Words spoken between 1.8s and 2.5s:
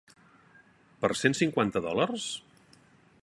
dòlars?